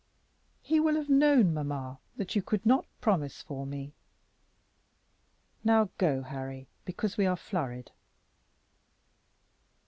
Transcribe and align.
"He 0.63 0.79
will 0.79 0.95
have 0.95 1.09
known, 1.11 1.53
mamma, 1.53 1.99
that 2.17 2.35
you 2.35 2.41
could 2.41 2.65
not 2.65 2.87
promise 3.01 3.43
for 3.43 3.67
me. 3.67 3.93
Now 5.63 5.89
go, 5.99 6.23
Harry, 6.23 6.65
because 6.85 7.17
we 7.17 7.27
are 7.27 7.37
flurried. 7.37 7.91